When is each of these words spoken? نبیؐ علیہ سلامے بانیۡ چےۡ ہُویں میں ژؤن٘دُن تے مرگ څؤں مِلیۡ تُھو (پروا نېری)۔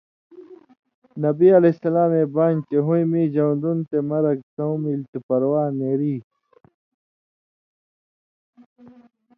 نبیؐ 1.23 1.49
علیہ 1.57 1.75
سلامے 1.81 2.23
بانیۡ 2.33 2.65
چےۡ 2.67 2.83
ہُویں 2.85 3.05
میں 3.11 3.27
ژؤن٘دُن 3.33 3.77
تے 3.89 3.97
مرگ 4.09 4.37
څؤں 4.55 4.75
مِلیۡ 4.83 5.07
تُھو 5.09 5.17
(پروا 5.27 5.63
نېری)۔ 5.77 6.15